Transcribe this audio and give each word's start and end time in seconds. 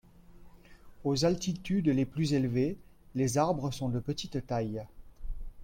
Aux 1.03 1.25
altitudes 1.25 1.89
les 1.89 2.05
plus 2.07 2.33
élevées, 2.33 2.75
les 3.13 3.37
arbres 3.37 3.69
sont 3.69 3.87
de 3.89 3.99
petite 3.99 4.43
taille. 4.47 4.83